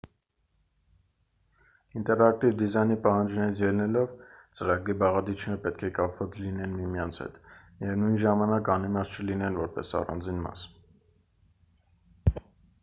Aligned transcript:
ինտերակտիվ 1.99 2.53
դիզայնի 2.61 2.95
պահանջներից 3.03 3.59
ելնելով 3.65 4.15
ծրագրի 4.61 4.95
բաղադրիչները 5.03 5.61
պետք 5.65 5.83
է 5.89 5.91
կապված 5.99 6.37
լինեն 6.45 6.73
միմյանց 6.77 7.19
հետ 7.23 7.37
միևնույն 7.49 8.17
ժամանակ 8.23 8.71
անիմաստ 8.77 9.19
չլինեն 9.25 9.59
որպես 9.59 9.93
առանձին 10.01 10.41
մաս 10.47 10.65